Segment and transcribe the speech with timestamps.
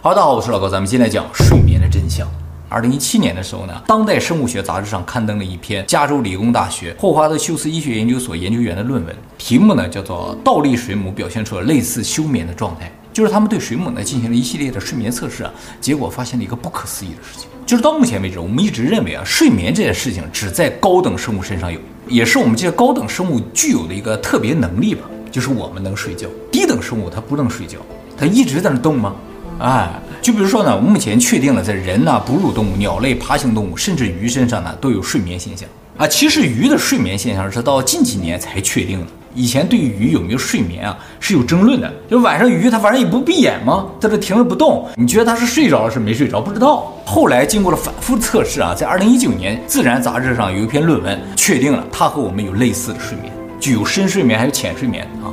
[0.00, 2.28] 好，大家好，我是老高，咱们今天来讲睡眠的真相。
[2.68, 21.78] 二零一七年的时候呢，当代生物学杂志上刊登了一篇加州理工大学霍华德休斯医学研究所研究员的论文，题目呢叫做“倒立水母表现出了类似休眠的状态”，就是他们对水母呢进行了一系列的睡眠测试啊，结果发现了一个不可思议的事情，就是到目前为止，我们一直认为啊，睡眠这件事情只在高等生物身上有，
[22.08, 27.78] 也是我们这些高等生物具有的一个特别能力吧，就是我们能睡觉，低等生物它不能睡觉，
[28.18, 29.14] 它一直在那动吗？
[29.60, 29.88] 哎，
[30.20, 36.06] 就比如说呢，目前确定了，在人呐、哺乳动物、鸟类、爬行动物，甚至鱼身上呢，都有睡眠现象啊。
[36.06, 41.90] 其实鱼的睡眠现象是到近几年才确定的，以前对于鱼有没有睡眠啊是有争论的。
[42.10, 43.86] 就晚上鱼它晚上也不闭眼吗？
[44.00, 46.40] 在这停着不动，你觉得它是睡着了是没睡着？
[46.40, 46.92] 不知道。
[47.04, 55.30] 后来经过了反复测试啊，在二零一九年《自然》杂志上有一篇论文确定了，它和我们有类似的睡眠，具有深睡眠还有浅睡眠啊。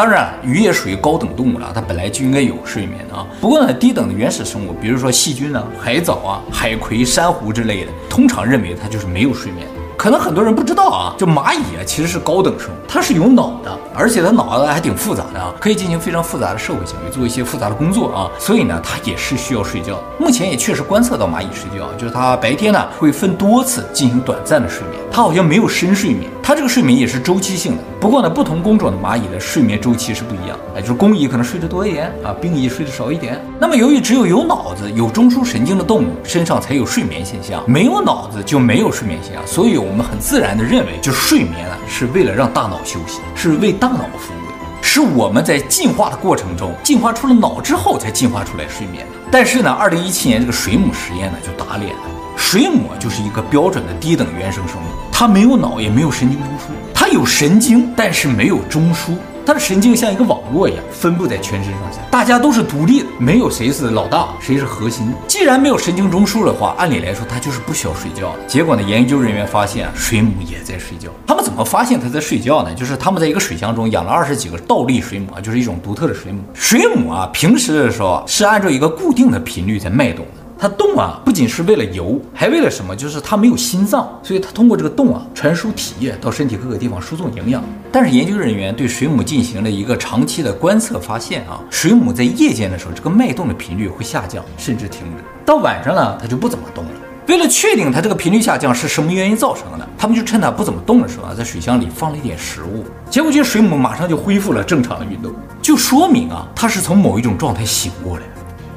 [0.00, 3.26] 当然，鱼也属于高等动物了，它本来就应该有睡眠啊。
[3.38, 9.68] 不过呢，低等的原始生物，比如说细菌啊、海藻啊、海葵、珊瑚之类的，通常认为它就是没有睡眠。
[9.98, 18.30] 可能很多人不知道啊，就蚂蚁啊，其实是高等生物，它是有脑的，而且它脑子还挺复杂的啊，可以进行非常复杂的社会行为，做一些复杂的工作啊。
[18.38, 20.02] 所以呢，它也是需要睡觉。
[20.18, 27.82] 目前也确实观测到蚂蚁睡觉，就是它白天呢会分多次进行短暂的睡眠，它好像没有深睡眠，它这个睡眠也是周期性的。
[28.00, 33.40] 不过呢，不同工种的蚂蚁的睡眠周期是不一样，哎，就是工蚁可能睡得多一点啊，兵蚁睡得少一点。
[33.60, 49.12] 那么由于只有有脑子、有中枢神经的动物身上才有睡眠现象，没有脑子就没有睡眠现象，所以我们很自然的认为，就睡眠啊是为了让大脑休息，是为大脑服务的，是我们在进化的过程中进化出了脑之后才进化出来睡眠的。
[49.30, 52.02] 但是呢，二零一七年这个水母实验呢就打脸了，
[52.40, 56.62] 水母就是一个标准的低等原生生物，它没有脑，也没有神经中枢。
[56.92, 59.14] 它有神经，但是没有中枢。
[59.46, 65.12] 它的神经像一个网络一样分布在全身上下，大家都是独立的，没有谁是老大，谁是核心。
[65.28, 68.38] 既然没有神经中枢的话，按理来说它就是不需要睡觉的。
[68.48, 71.08] 结果呢，研究人员发现水母也在睡觉。
[71.26, 72.74] 他们怎么发现它在睡觉呢？
[72.74, 76.40] 就是他们在一个水箱中养了二十几个倒立水母啊，就是一种独特的水母。
[76.52, 80.39] 水母啊，平时的时候是按照一个固定的频率在脉动的。
[80.60, 82.94] 它动啊，不仅是为了游，还为了什么？
[82.94, 87.64] 就是它没有心脏，所以它通过这个动啊，传输体液到身体各个地方输送营养。
[87.90, 95.24] 但是研究人员对水母进行了一个长期的观测，发现啊，水母在夜间的时候，这个脉动的频率会下降，甚至停止。
[95.46, 96.90] 到晚上呢，它就不怎么动了。
[97.26, 105.32] 为了确定它这个频率下降是什么原因造成的，他们就趁它不怎么动的时候啊，在水箱里放了一点食物，结果这水母马上就恢复了正常的运动，
[105.62, 108.24] 就说明啊，它是从某一种状态醒过来。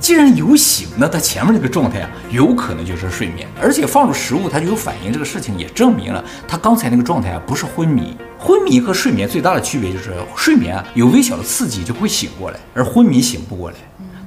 [0.03, 8.13] 既然有醒，那它前面那个状态啊，有可能就是睡眠，而且放入食物它就有反应，这个事情也证明了它刚才那个状态啊不是昏迷。
[8.37, 13.77] 昏迷和睡眠最大的区别就是，睡眠啊有微小的刺激就会醒过来，而昏迷醒不过来。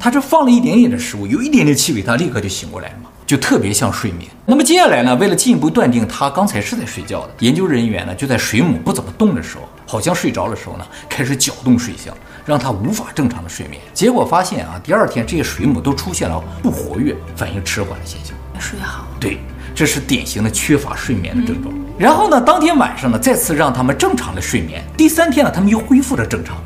[0.00, 4.31] 它这放了一点点的食物，有一点点气味，它立刻就醒过来了嘛，就特别像睡眠。
[4.47, 12.16] 那么接下来呢，为了进一步断定它刚才是在睡觉的，研究人员呢就在水母不怎么动的时候，好像睡着的时候呢，开始搅动水箱。
[12.47, 18.35] 让他无法正常的睡眠，结果发现啊，第二天这些水母都出现了不活跃、反应迟缓的现象。
[18.59, 19.38] 睡好，对，
[19.75, 21.75] 这是典型的缺乏睡眠的症状。
[21.75, 26.56] 嗯、然后呢，当天晚上呢，再次让他们正常的睡眠，第三天呢，他们又恢复了正常。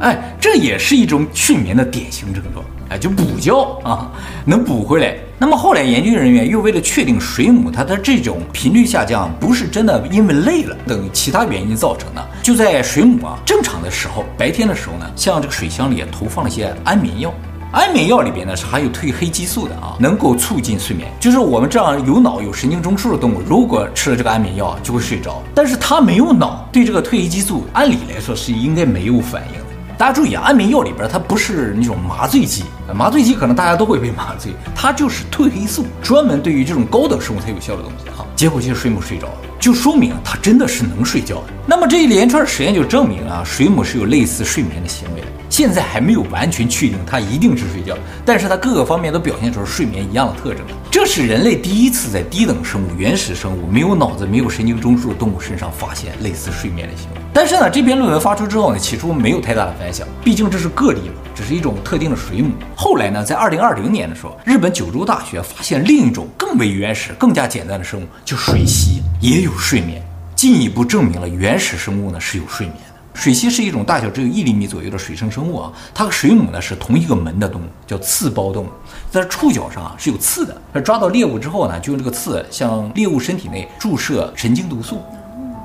[0.00, 2.64] 哎，这也是一种睡眠的典型症状。
[2.90, 3.52] 哎，就补觉
[3.82, 4.10] 啊，
[4.46, 5.16] 能补回来。
[5.38, 17.30] 那么后来研究人员又为了确定水母它的这种频率下降不是真的因为累了等其他原因造成的，就在水母啊正常的时候，白天的时候呢，向这个水箱里投放了一些安眠药。
[17.72, 21.12] 安眠药里边呢是含有褪黑激素的啊，能够促进睡眠。
[21.20, 29.67] 就是我们这样有脑有神经中枢的动物，如果吃了这个安眠药就会睡着，但是它没有脑，对这个褪黑激素按理来说是应该没有反应。
[29.98, 32.62] 大家注意啊，安眠药里边它不是那种麻醉剂，
[32.94, 38.24] 麻醉剂可能大家都会被麻醉，它就是褪黑素，专门对于这种高等生物才有效的东西哈。
[38.36, 41.46] 结果就是水母睡着了，就说明它真的是能睡觉的。
[41.66, 45.24] 那么这一连串实验就证明啊，水母是有类似睡眠的行为。
[45.58, 50.64] 现在还没有完全确定它一定是睡觉，但是它各个方面都表现出睡眠一样的特征。
[50.88, 57.16] 这是人类第一次在低等生物、原始生物、没有脑子、没有神经中枢的动物身上发现类似睡眠的行为。
[57.34, 62.52] 但是呢，这篇论文发出之后呢，起初没有太大的反响，毕竟这是个例嘛，只是一种特定的水母。
[62.76, 70.00] 后来呢，在二零二零年的时候，日本九州大学发现另一种更为原始、更加简单的生物，叫水螅，也有睡眠，
[70.36, 72.76] 进一步证明了原始生物呢是有睡眠。
[73.18, 78.68] 水螅是一种大小只有一厘米左右的水生生物啊，它和水母呢是同一个门的动物，叫刺胞动物，
[79.10, 85.02] 在触角上啊是有刺的，它抓到猎物之后呢，就用这个刺向猎物身体内注射神经毒素，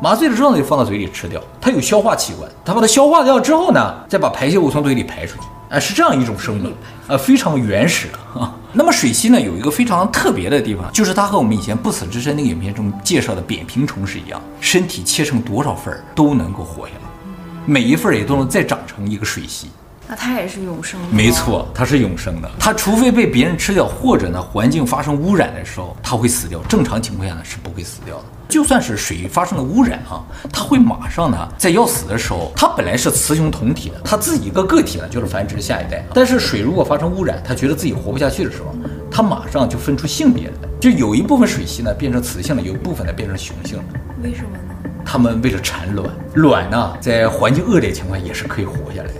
[0.01, 1.39] 麻醉了之后呢就放到嘴里吃掉。
[1.61, 6.67] 它有消化器官，它把它消化掉之后呢，再把排泄物从嘴里排出去，啊，是这样一种生物，
[7.07, 8.51] 啊，非常原始啊。
[8.71, 17.02] 那么水螅呢有一个非常特别的地方，就是它和我们以前不死之身那个影片中介绍的扁平虫是一样，身体切成多少份儿都能够活下来。
[17.65, 19.65] 每一份也都能再长成一个水螅，
[20.07, 21.07] 那它也是永生的。
[21.11, 22.51] 没错，它是永生的。
[22.59, 26.59] 它除非被别人吃掉，或者呢环境发生污染的时候，它会死掉。
[26.67, 28.23] 正常情况下呢是不会死掉的。
[28.49, 30.21] 就算是水发生了污染啊，
[30.51, 36.05] 它会马上呢在要死的时候，它本来是雌雄同体的，它自己一个个体呢就是繁殖下一代。
[36.13, 38.75] 但是水如果发生污染，它觉得自己活不下去的时候，
[39.09, 43.83] 它马上就分出性别来，就有一部分水螅呢变成雌性了，有一部分呢变成雄性了。
[44.21, 44.72] 为什么呢？
[45.05, 49.13] 他们为了产卵，卵呢，在环境恶劣情况也是可以活下来的。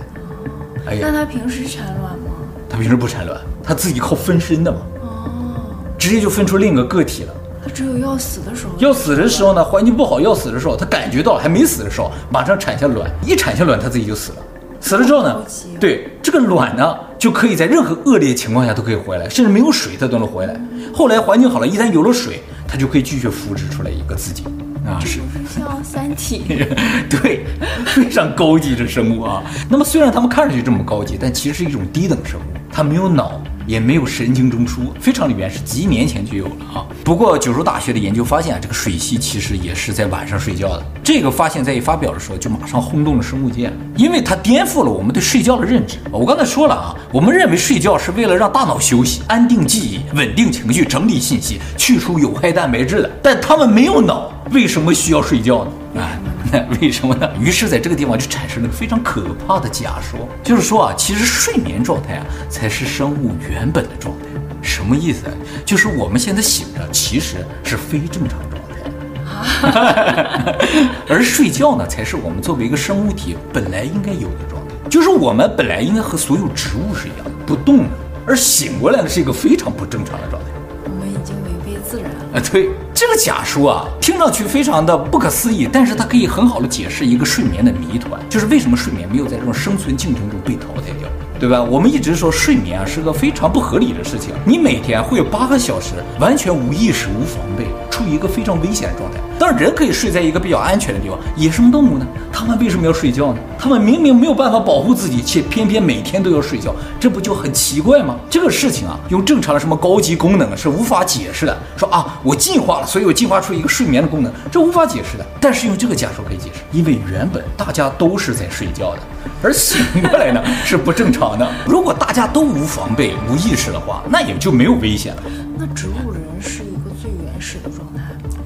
[0.86, 2.30] 哎呀，那它平时产卵吗？
[2.68, 4.78] 它平时不产卵，它自己靠分身的嘛。
[5.00, 5.54] 哦，
[5.98, 7.32] 直接就分出另一个个体了。
[7.62, 14.38] 它只有要死的时候，要死的时候呢，环境不好，要死的时候，它感觉到还没死的时候，马上产下卵，一产下卵，它自己就死了。
[14.80, 15.42] 死了之后呢，
[15.80, 20.60] 对这个卵呢，就可以在任何恶劣情况下都可以活下来，甚至没有水它都能活下来。
[20.92, 24.44] 后来环境好了，一旦有了水，它就可以继续复制出来一个自己。
[24.86, 26.44] 啊，是像三体，
[27.08, 27.46] 对，
[27.86, 29.42] 非常高级的生物啊。
[29.68, 33.40] 那么虽然他们看上去这么高级，但其实是一种低等生物，它没有脑。
[33.66, 36.86] 也没有神经中枢，非常的原始，几亿年前就有了啊。
[37.04, 40.82] 不过九州大学的研究发现，这个水螅其实也是在晚上睡觉的。
[41.02, 45.98] 这个发现在一发表的时候，就马上轰动了生物界，因为它颠覆了我们对睡觉的认知。
[46.10, 55.64] 我刚才说了啊，我们认为睡觉是为了让大脑休息、安定记忆、稳定情绪、整理信息、去除有害蛋白质的，但他们没有脑，为什么需要睡觉
[55.94, 56.02] 呢？
[56.02, 56.18] 啊？
[56.80, 57.28] 为什么呢？
[57.38, 64.26] 于是，在这个地方就产生了非常可怕的假说，就是说啊，其实睡眠状态啊，才是生物原本的状态。
[64.62, 65.24] 什么意思？
[65.64, 70.56] 就是我们现在醒着，其实是非正常状态，
[71.08, 74.74] 而睡觉呢，才是我们作为一个生物体本来应该有的状态。
[74.88, 77.90] 就是我们本来应该和所有植物是一样的，不动的，
[78.26, 80.48] 而醒过来的是一个非常不正常的状态。
[80.84, 82.38] 我们已经违背自然了。
[82.38, 82.70] 啊，对。
[82.94, 91.08] 这个假说啊，听上去非常的不可思议，但是它可以很好的解释一个睡眠的谜团，就是为什么睡眠没有在这种生存竞争中被淘汰掉，
[91.40, 91.60] 对吧？
[91.60, 99.20] 我们一直说睡眠啊是个非常不合理的事情，你每天会有八个小时完全无意识、无防备，处于一个非常危险的状态。
[99.38, 103.38] 当然，人可以睡在一个比较安全的地方，野生动物呢，他们为什么要睡觉呢？
[103.56, 108.16] 他们明明没有办法保护自己，却偏偏每天都要睡觉，这不就很奇怪吗？
[108.28, 111.56] 这个事情啊，用正常的什么高级功能是无法解释的。
[111.76, 115.24] 说啊，我进化了，所以我进化出一个睡眠的功能，这无法解释的。
[115.40, 118.98] 但是用这个假说可以解释，因为原本大家都是在睡觉的，
[119.40, 121.48] 而醒过来呢是不正常的。
[121.64, 125.22] 如果大家都无防备、无意识的话，那也就没有危险了。
[125.56, 126.10] 那植物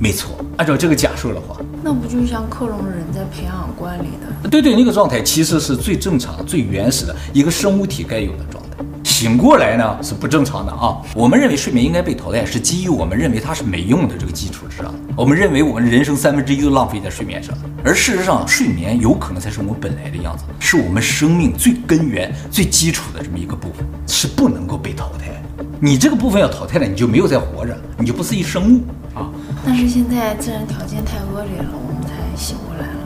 [0.00, 4.10] 没错，按照这个假设的话，那不就像克隆人在培养罐里
[4.42, 4.48] 的？
[4.48, 8.84] 对对，那个状态其实是最正常、最原始的一个生物体该有的状态。
[9.02, 10.98] 醒过来呢是不正常的啊。
[11.16, 14.94] 我们认为睡眠应该被淘汰，是基于我们认为它是没用的这个基础之上。
[15.16, 17.52] 我们认为我们人生三分之一都浪费在睡眠上，
[17.84, 25.42] 而事实上，睡眠有可能才是我们本来的样子，是我们生命最根源、最基础的这么一个部分，是不能够被淘汰。
[25.80, 28.80] 你这个部分要淘汰了，你就没有在活着，你就不是一生物
[29.14, 29.30] 啊。
[29.64, 32.98] 但是现在自然条件太恶劣了，我们才醒过来了。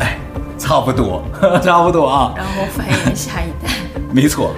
[0.00, 0.18] 哎，
[0.58, 1.24] 差不多，
[1.62, 2.34] 差不多啊。
[2.36, 3.72] 然后繁衍下一代。
[4.12, 4.54] 没错，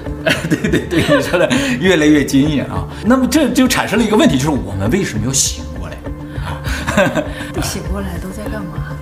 [0.48, 1.50] 对对对，你说的
[1.80, 2.86] 越来越惊艳啊。
[3.04, 5.96] 那么这就产生了一个问题，就是我们为什么要醒过来？
[7.52, 8.96] 不醒过来都在干嘛？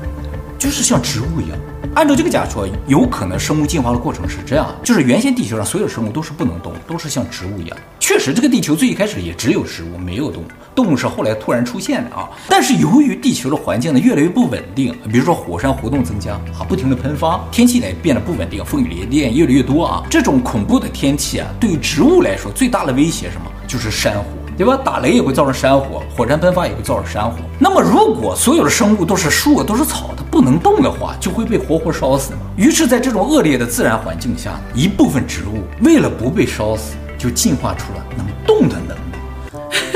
[0.59, 1.59] 就是像植物一样。
[1.95, 7.77] 按照这个假说，有可能生物进化的过程是这样：就是原先地球上所有生物都是不能动，都是像植物一样。
[8.01, 12.31] 确实，这个地球最一开始也只有植物，没有动物，动物是后来突然出现的啊。
[12.49, 20.03] 但是由于地球的环境呢越来越不稳定，比如说火山活动增加啊，不停的喷发，天气呢变得不稳定，风雨连电越来越多啊。
[20.09, 23.51] 这种恐怖的天气啊，对于植物来说最大的威胁什么？
[23.69, 24.42] 就是山火。
[24.57, 24.79] 对吧？
[24.85, 27.37] 打雷也会造成山火，火山喷发也会造成山火。
[27.59, 32.41] 那么，如果所有的生物都是树，都是草，它不能动的话，就会被活活烧死嘛。
[32.57, 39.01] 于是，在这种恶劣的自然环境下，一部分植物为了不被烧死，就进化出了能动的能力。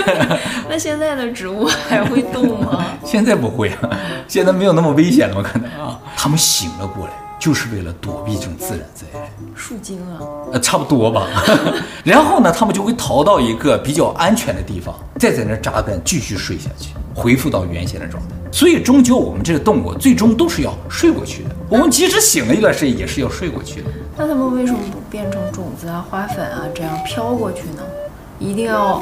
[0.68, 2.84] 那现在的植物还会动吗？
[3.04, 3.90] 现在不会啊，
[4.28, 5.42] 现在没有那么危险了吗？
[5.42, 7.12] 可能啊，他们醒了过来。
[7.47, 10.19] 就是为了躲避这种自然灾害，树精啊，
[10.53, 11.29] 呃，差不多吧。
[12.03, 18.35] 然后呢，他们就会逃到一个比较安全的地方，再在那扎根，继续睡下去，恢复到原先的状态。
[18.50, 21.50] 所以，终究我们这个动物最终都是要睡过去的。
[21.69, 23.91] 我们即使醒了一段时间，也是要睡过去的。
[24.17, 27.83] 那他们为什么不变成种子啊、花粉啊这样飘过去呢？
[28.41, 29.00] 一定要。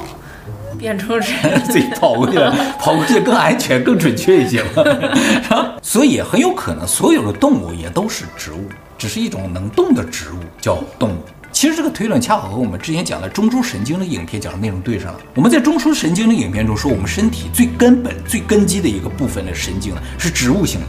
[0.84, 1.26] 变成人
[1.64, 4.84] 自己跑过去了， 跑过去更安全、更准确一些嘛。
[5.80, 11.16] 所以很有可能所有的动物也都是植物，只是一种能动的植物叫动物。
[11.50, 15.18] 其实这个推论恰好和我们之前讲的中枢神经的影片讲的内容对上了。
[15.34, 20.86] 我们在中枢神经的影片中说，我们身体最根本、最根基的一个部分的神经呢是植物性的。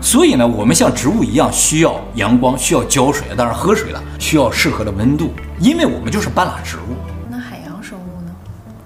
[0.00, 7.09] 所以呢，我们像植物一样需要阳光，需要浇水，当然喝水了，需要适合的温度，因为我们就是半拉植物。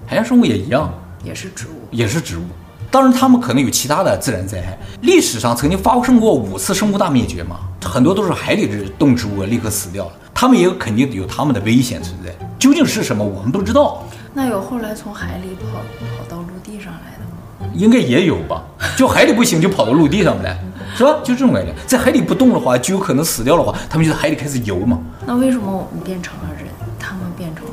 [0.07, 0.93] 海洋生物也一样，
[1.23, 2.43] 也是植物，也是植物。
[2.91, 4.77] 当然，它们可能有其他的自然灾害。
[5.01, 10.11] 历史上曾经发生过五次生物大灭绝嘛，很多都是海里的动植物立刻死掉了。
[10.33, 12.31] 它们也有肯定有它们的危险存在。
[12.59, 14.03] 究竟是什么，我们不知道。
[14.33, 15.79] 那有后来从海里跑
[16.17, 17.71] 跑到陆地上来的吗？
[17.73, 18.63] 应该也有吧。
[18.95, 20.57] 就海里不行，就跑到陆地上来，
[20.95, 21.15] 是吧？
[21.23, 21.73] 就这种感觉。
[21.87, 24.99] 在海里不动的话，就有可能死掉的话，他们就在海里开始游嘛。
[25.25, 26.67] 那为什么我们变成了人，
[26.99, 27.71] 他们变成了？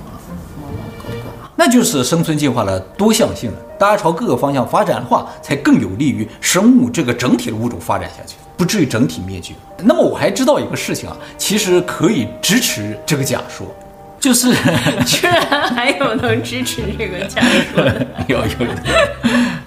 [1.54, 3.59] 那就是生存进化的多项性了。
[3.78, 9.54] 大家朝各个方向发展的话，才更有利于生物这个整体的物种发展下去，不至于整体灭绝。
[9.78, 13.66] 那么我还知道一个事情啊，其实可以支持这个假说。
[14.22, 14.54] 就是，
[15.04, 17.42] 居然还有能支持这个假
[17.74, 18.06] 说的？
[18.28, 18.72] 有有有，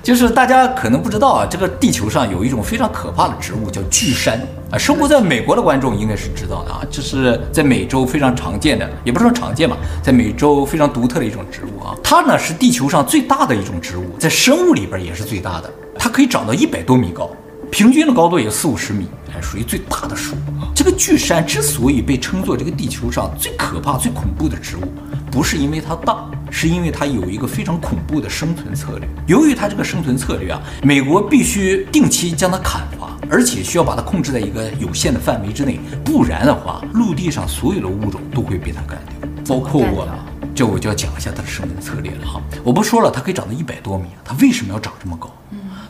[0.02, 4.40] 就是大家可能不知道啊，这个地球上有一种非常可怕的植物叫巨杉
[4.72, 4.78] 啊。
[4.78, 11.94] 生活在美国的观众应该是知道的啊，这是在美洲非常常见的，也不是说常见吧，在美洲非常独特的一种植物啊。
[12.02, 15.70] 它呢是地球上最大的一种植物，在生物里边也是最大的，
[16.00, 17.30] 它可以长到一百多米高。
[17.76, 20.38] 平均的高度也四五十米，还属于最大的树。
[20.74, 24.84] 这个巨杉之所以被称作这个地球上最可怕、最恐怖的植物，
[25.30, 29.06] 不是因为它大，是因为它有一个非常恐怖的生存策略。
[29.28, 40.16] 由于它这个生存策略啊，美国必须定期将它砍伐，而且需要把它控制在一个有限的范围之内，不然的话，陆地上所有的物种都会被它干掉，包括我们。
[40.56, 42.42] 这我就要讲一下它的生存策略了哈。
[42.64, 45.30] 我不说了，它可以长到一百多米，它为什么要长这么高？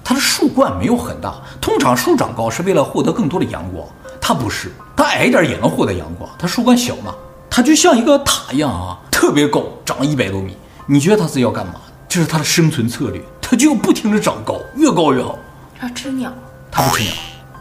[0.07, 3.83] 它的树冠没有很大，通常树长高是为了获得更多的阳光，
[4.21, 7.15] 它不是，它矮一点也能获得阳光，它树冠小嘛，
[7.49, 10.55] 它就像一个塔一样啊，特别高，长了一百多米。
[10.85, 11.73] 你觉得它是要干嘛？
[12.07, 15.39] 这是它的生存策略，它就要不停的长高，越高越好。
[15.79, 16.31] 它吃鸟？
[16.71, 17.13] 它不吃鸟，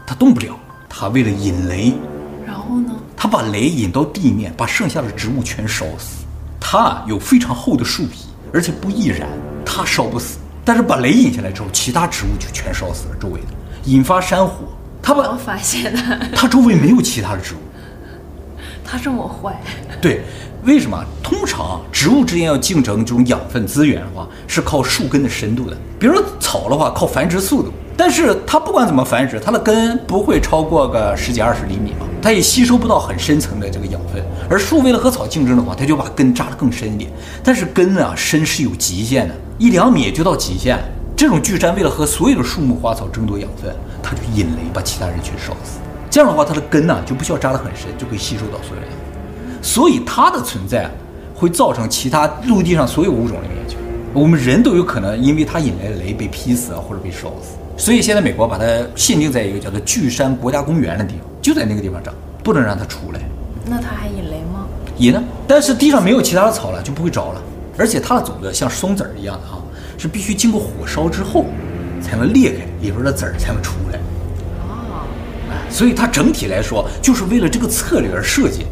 [0.05, 0.55] 它动不了。
[0.87, 1.93] 它为了引雷，
[2.45, 2.91] 然后呢？
[3.17, 6.23] 它把雷引到地面，把剩下的植物全烧死。
[6.59, 9.27] 它有非常厚的树皮，而且不易燃，
[9.65, 10.37] 它烧不死。
[10.65, 13.15] 但是把雷引下来之后，其他植物就全烧死了。
[13.17, 13.47] 周围的
[13.85, 14.65] 引发山火，
[15.01, 17.57] 他把我发现的， 他周围没有其他的植物。
[18.83, 19.59] 他这么坏？
[20.01, 20.21] 对，
[20.63, 21.03] 为什么？
[21.23, 25.77] 通常植物之间要竞争这种养分资源的话，是靠树根的深度的。
[25.99, 27.71] 比如说草的话，靠繁殖速度。
[27.97, 34.19] 但是它不管怎么繁殖，它的根不会超过个十几二十厘米嘛，它也吸收不到很深层的这个养分。
[34.49, 37.11] 而树为了和草竞争的话，它就把根扎得更深一点。
[37.43, 40.79] 但是根啊深是有极限的，一两米就到极限。
[41.15, 45.77] 这种巨杉为了和所有的树木花草争夺养分，它就引雷把其他人全烧死。
[46.09, 48.89] 这样的话，它的根呢就不需要扎得很深，就可以吸收到所有人。
[49.61, 50.89] 所以它的存在
[51.35, 53.77] 会造成其他陆地上所有物种的灭绝。
[54.15, 57.55] 我们人都有可能因为它引来的雷被劈死啊，或者被烧死。
[57.77, 58.65] 所以现在美国把它
[58.95, 62.13] 限定在一个叫做巨山国家公园的地方，就在那个地方长，
[62.43, 63.19] 不能让它出来。
[63.65, 64.65] 那它还引雷吗？
[64.97, 67.41] 引呢，但是地上没有其他的草了，就不会着了。
[67.77, 69.61] 而且它的种子像松子儿一样的哈，
[69.97, 71.45] 是必须经过火烧之后
[72.01, 73.99] 才能裂开，里边的籽儿才能出来。
[74.69, 75.05] 哦，
[75.51, 78.65] 哎，所以它整体来说就是为了这个策略而设计。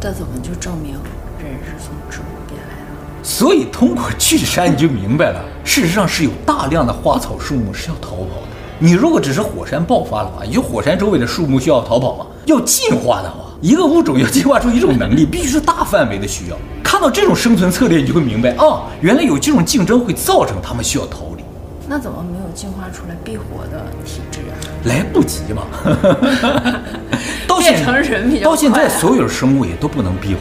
[0.00, 0.94] 这怎么就证明
[1.38, 3.22] 人是从植物变来的？
[3.22, 8.48] 所以通过巨山你就明白了，事实上是有大量的花草树木是要逃跑的。
[8.78, 12.26] 你如果只是火山爆发的话，也就火山周围的树木需要逃跑吗？
[12.46, 16.56] 要进化的话，一个物种要进化出一种能力，必须是大范围的需要。
[16.82, 21.44] 看看到这种生存策略，你就会明白啊，原来有这种竞争会造成他们需要逃离。
[21.86, 24.52] 那怎么没有进化出来避火的体质啊？
[24.82, 25.62] 来不及嘛。
[27.46, 28.50] 到变成人比较。
[28.50, 30.40] 到现在，所有的生物也都不能避火。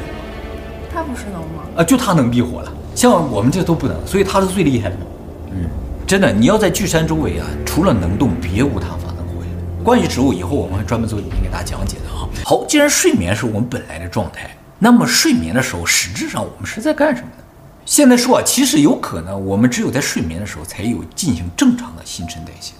[0.92, 1.62] 它不是能吗？
[1.76, 5.02] 啊，就它能避火了，像我们这都不能，所以它是最厉害的嘛。
[5.58, 5.70] 嗯，
[6.06, 9.84] 真的，你要在巨山周围啊，除了能动，别无他法能活下来。
[9.84, 12.30] 关于植物，以后我们会专门做影片给大家讲解的啊。
[12.46, 17.44] 好，既然睡眠是我们本来的状态，那么睡眠的时候，实质上我们是在干什么呢？
[17.86, 22.74] 现在说啊，其实有可能我们只有在睡眠的时候才有进行正常的新陈代谢。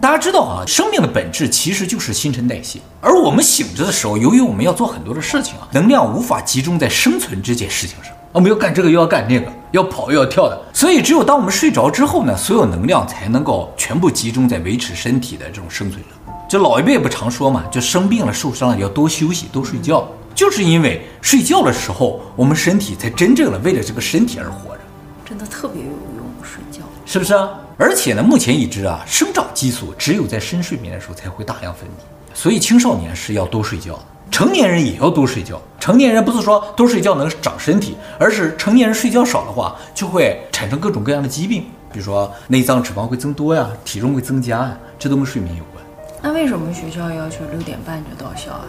[0.00, 2.80] 大家知道啊，生命的本质其实就是新陈代谢。
[3.02, 8.12] 而我们醒着的时候，由于我们要做很多的事情啊，能量无法集中在生存这件事情上。
[8.32, 10.60] 我们要干这个，又要干那个，要跑又要跳的。
[10.72, 16.34] 所以，只有当我们睡着之后呢，所有能量才能够全部集中在维持身体的这种生存上。
[16.48, 20.08] 就老一辈不常说嘛，就生病了、受伤了要多休息、多睡觉。
[20.34, 24.80] 就是因为睡觉的时候，我们身体才真正的为了这个身体而活着，
[25.28, 26.20] 真的特别有用。
[26.42, 27.50] 睡觉是不是啊？
[27.76, 32.02] 而且呢，目前已知啊，生长激素只有在深睡眠的时候才会大量分泌，
[32.34, 35.60] 所以青少年是要多睡觉的，成年人也要多睡觉。
[35.78, 45.84] 成年人不是说多睡觉能长身体，而是成年人睡觉少的话，就会产生各种各样的疾病，比如说内脏脂肪会增多呀，体重会增加呀，这都跟睡眠有关。
[46.22, 48.66] 那为什么学校要求六点半就到校啊？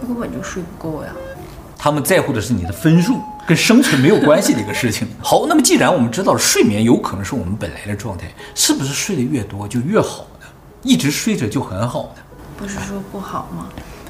[0.00, 1.10] 根本就睡不够呀！
[1.78, 5.06] 他们在乎的是你的分数，跟生存没有关系的一个事情。
[5.22, 10.46] 好，那么既然我们知道了睡眠有可能是我们本来的状态，是不是睡得越多就越好呢？
[10.82, 12.22] 一直睡着就很好呢？
[12.56, 13.68] 不是说不好吗？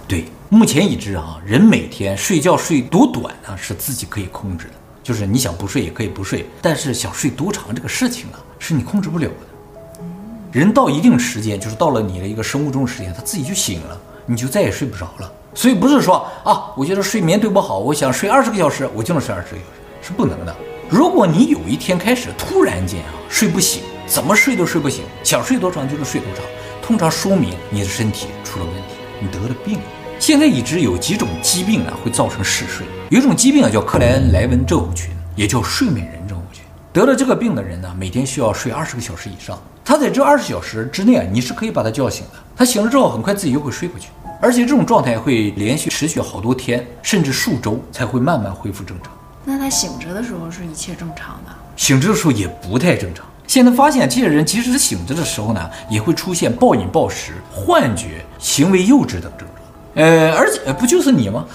[0.08, 4.72] 对，目前已知啊，人每天睡觉睡多短呢，是自己可以控制的。
[5.02, 10.04] 就是你想不睡也可以不睡，但是想睡多长这个事情啊，是你控制不了的。
[10.52, 15.32] 人到一定时间，就是到了你的一个生物钟时间，他自己就醒了，你就再也睡不着了。
[15.54, 19.62] 所以不是说啊，我觉得睡眠对我好，我想睡二十个小时，我就能睡二十个小时，
[20.02, 20.56] 是不能的。
[20.88, 26.44] 如果你有一天开始突然间啊睡不醒，怎么睡都睡不醒，想睡多长就能睡多长，
[26.80, 29.78] 通常说明你的身体出了问题，你得了病。
[30.18, 36.64] 现在已知有几种疾病呢会造成嗜睡，有一种疾病啊叫克莱恩莱文症候群，也叫睡美人症候群。
[36.92, 44.08] 得了这个病的人呢，每天需要睡二十个小时以上，他在这二十小时之内啊，你是可以把他叫醒的，他醒了之后很快自己又会睡过去。
[44.40, 49.12] 而且这种状态会连续持续好多天，甚至数周才会慢慢恢复正常。
[49.44, 51.52] 那他醒着的时候是一切正常的？
[51.76, 53.24] 醒着的时候也不太正常。
[53.46, 59.50] 现在发现这些人即使是醒着的时候呢，也会出现暴饮暴食、幻觉、行为幼稚等症状。
[59.96, 61.46] 呃，而且不就是你吗？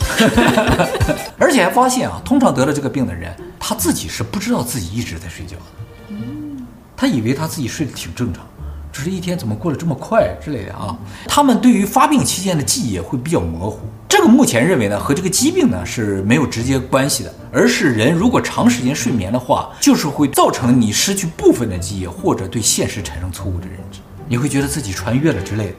[1.38, 5.64] 而且还发现啊，通常得了这个病的人，他自己是不知道自己一直在睡觉的。
[6.10, 6.66] 嗯，
[6.98, 8.44] 他以为他自己睡得挺正常。
[8.92, 10.98] 只是一天怎么过得这么快之类的啊？
[11.26, 13.80] 他们对于发病期间的记忆会比较模糊。
[14.10, 24.00] 这个目前认为呢，和这个疾病呢是没有直接关系的，而是人如果长时间睡眠的话，就是会造成你失去部分的记忆，或者对现实产生错误的认知。
[24.28, 25.76] 你会觉得自己穿越了之类的。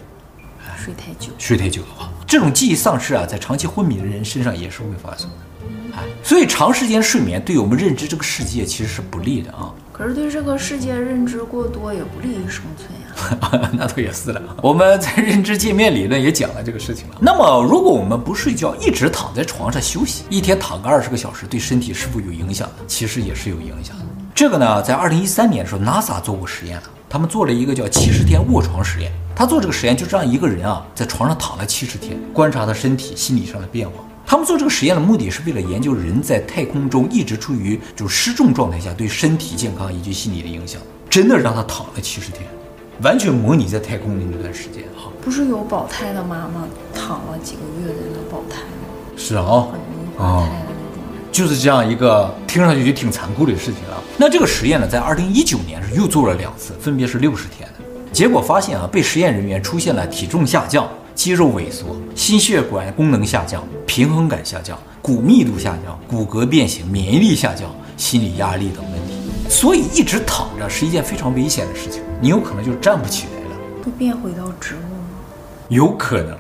[0.83, 5.97] 睡太久，睡太久的话，这种记忆丧失啊，在长期昏迷的人身上也是会发生的。
[5.99, 9.71] 哎，所以长时间睡眠对我们认知这个世界其实是不利的啊。
[9.93, 13.69] 可是对这个世界认知过多也不利于生存呀。
[13.77, 14.41] 那倒也是了。
[14.63, 17.17] 我们在认知界面理论也讲了这个事情了。
[17.21, 22.77] 那么，如果我们不睡觉，一直躺在床上休息，一天躺个二十个小时，对身体是否有影响呢？
[22.89, 24.07] 其实也是有影响的。
[24.35, 26.83] 这个呢，在二零一三年的时候，NASA 做过实验了。
[27.09, 29.13] 他们做了一个叫七十天卧床实验。
[29.37, 33.97] 他做这个实验就是让一个人啊在床上躺了七十天，观察他身体、心理上的变化。
[34.27, 40.81] 他们做这个实验的目的是为了研究人在太空中一直处于就是失重状态下对身体健康以及心理的影响。
[41.11, 42.49] 真的让他躺了七十天，
[43.03, 45.11] 完全模拟在太空的那段时间哈！
[45.21, 48.89] 不是有保胎的妈妈躺了几个月在那保胎吗？
[49.15, 50.72] 是啊，很容易怀胎的那种。
[51.33, 53.99] 就是这样一个听上去就挺残酷的事情啊。
[54.17, 57.85] 那这个实验呢，在二零一九年是又做了两次，分别是六十天的。
[58.13, 60.89] 结果发现啊，被实验人员出现了体重下降。
[61.15, 69.31] 肌肉萎缩、心血管功能下降、平衡感下降、骨密度下降、骨骼变形、免疫力下降、心理压力等问题。
[69.47, 73.57] 所以一直躺着是一件非常危险的事情，你有可能就站不起来了。
[73.85, 75.05] 会变回到植物吗？
[75.69, 76.35] 有可能。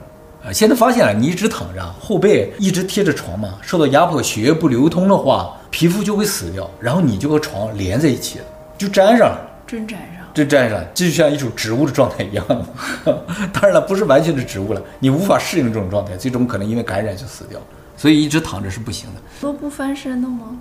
[0.44, 8.44] 啊，现在发现了，你一直躺着，后背一直贴着床嘛，受到压迫，血液不流通的话，皮肤就会死掉，然后你就和床连在一起了，
[8.76, 9.40] 就粘上了。
[9.66, 10.09] 真粘上。
[10.35, 12.44] 真粘上就像一种植物的状态一样，
[13.52, 17.61] 当然了，不是完全的植物了，你无法适应这种状态，最终可能因为感染就死掉，
[17.96, 19.20] 所以一直躺着是不行的。
[19.40, 20.57] 都不翻身的吗？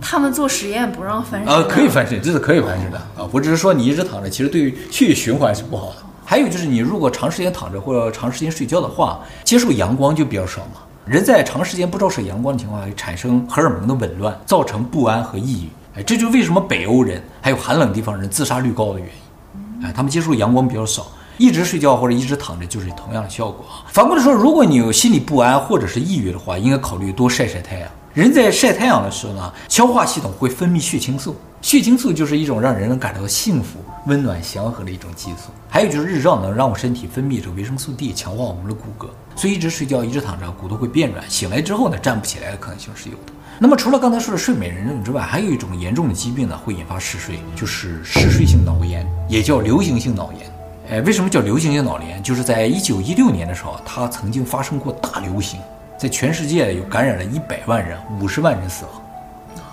[0.00, 1.64] 他们做实验不让翻身啊？
[1.68, 3.26] 可以翻身，这是可以翻身的啊。
[3.32, 5.96] 我只是说你一直躺着，其实对于血液循环是不好的。
[6.24, 15.68] 还有就是你如果长时间躺着或者长时间睡觉的话，接受阳光就比较少嘛，人在长时间不照射阳光的情况下，会产生荷尔蒙的紊乱，造成不安和抑郁。
[15.98, 19.86] 哎，这就是为什么北欧人还有寒冷地方人自杀率高的原因。
[19.86, 21.06] 哎，他们接触阳光比较少，
[21.36, 23.84] 一直睡觉或者一直躺着，就是同样的效果啊。
[23.88, 27.88] 反过来说，如果你有心理不安或者是抑郁的话，应该考虑多晒晒太阳。
[28.14, 35.50] 人在晒太阳的时候呢，消化系统会分泌血清素，血清素就是一种让人能感到幸福、温暖、祥和的一种激素。
[35.66, 39.08] 还有就是日照能让我身体分泌这维生素 D，强化我们的骨骼。
[39.34, 43.32] 所以一直睡觉、一直躺着，骨头会变软，醒来之后呢，站不起来的可能性是有的。
[43.58, 50.52] 那么除了刚才说的睡美人症之外，还有一种严重的疾病呢，会引发嗜睡，就是嗜睡性脑炎，也叫流行性脑炎。
[50.90, 52.22] 哎，为什么叫流行性脑炎？
[52.22, 55.58] 就是在一九一六年的时候，它曾经发生过大流行。
[55.96, 59.00] 在全世界有感染了一百万人，五十万人死亡，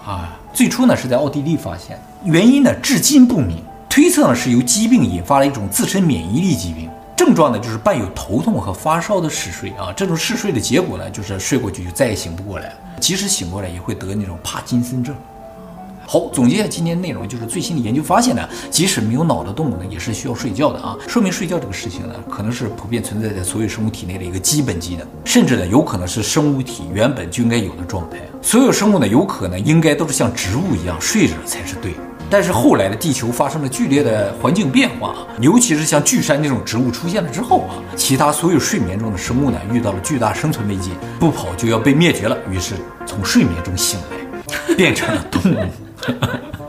[0.05, 15.15] 啊，最初呢是在奥地利发现，原因呢至今不明，推测呢是由疾病引发了一种自身免疫力疾病，症状呢就是伴有头痛和发烧的嗜睡啊，这种嗜睡的结果呢就是睡过去就再也醒不过来，即使醒过来也会得那种帕金森症。
[16.07, 20.97] 好，总结一下今天内容，就是最新的研究发现呢，即使没有脑的动物呢，也是需要睡觉的啊。
[21.07, 28.17] 说明睡觉这个事情呢，可能是普遍存在在所有生物体内的一个基本机能，甚至呢，有可能是生物体原本就应该有的状态。
[28.41, 31.93] 所有生物呢，有可能应该都是像植物一样睡着才是对。
[32.29, 42.75] 但是后来的地球发生了剧烈的环境变化，尤其是像巨山这种植物出现了之后啊，其他所有睡眠中的生物呢，遇到了巨大生存危机，不跑就要被灭绝了，于是
[43.05, 45.57] 从睡眠中醒来，变成了动物。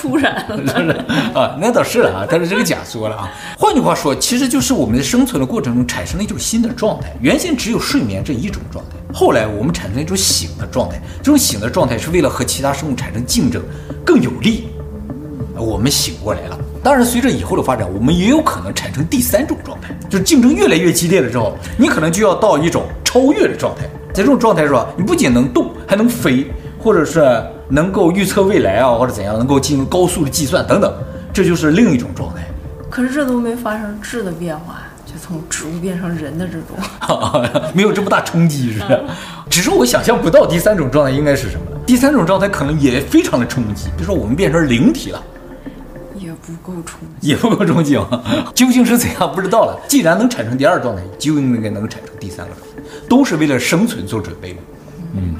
[0.00, 1.56] 突然了， 啊？
[1.60, 3.28] 那倒是了啊，但是这个假说了啊。
[3.58, 7.12] 换句话说，其实就是我们在生存的过程中产生了一种新的状态。
[7.20, 11.00] 原先只有睡眠这一种状态，后来我们产生了一种醒的状态。
[11.18, 13.60] 这种醒的状态是为了和其他生物产生竞争
[14.04, 14.68] 更有利，
[15.56, 16.58] 我们醒过来了。
[16.80, 23.82] 当然，随着以后的发展，我们也有可能产生第三种状态，就是竞争越来越激烈了之后，你可能就要到一种超越的状态。
[24.14, 24.86] 在这种状态是吧？
[24.96, 26.50] 你不仅能动，还能飞，
[26.88, 27.42] 或者是。
[27.70, 30.90] 能够预测未来啊，或者怎样，能够进行高速的计算等等，
[31.34, 32.40] 这就是另一种状态。
[32.88, 36.74] 可是这都没发生质的变化，就从植物变成人的这种，
[37.76, 39.00] 没有这么大冲击，是不是？
[39.50, 41.66] 只是我想象不到第三种状态应该是什么。
[41.84, 45.22] 第三种状态可能也非常的冲击，比如说我们变成灵体了，
[46.14, 48.08] 也不够冲击，也不够冲击啊！
[48.56, 49.78] 究竟是怎样不知道了。
[49.86, 54.56] 既然能产生第二状态，就应该能产生第三个状态，都是为了生存做准备。
[55.14, 55.34] 嗯。